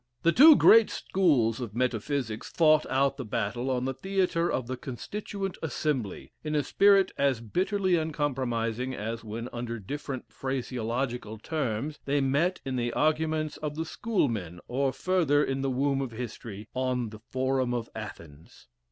[0.23, 4.75] The two great schools of metaphysics fought out the battle on the theatre of the
[4.75, 12.19] Constituent Assembly, in a spirit as bitterly uncompromising as when under different phraseological terms, they
[12.19, 16.67] met in the arguments of the School men, or further in the womb of history,
[16.73, 18.69] on the forum of Athens.